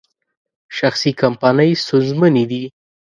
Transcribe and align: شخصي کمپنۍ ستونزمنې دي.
شخصي 0.77 1.11
کمپنۍ 1.21 1.71
ستونزمنې 1.83 2.43
دي. 2.51 2.63